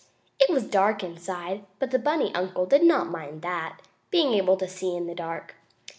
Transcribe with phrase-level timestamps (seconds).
[0.39, 4.67] It was dark inside, but the bunny uncle did not mind that, being able to
[4.67, 5.53] see in the dark.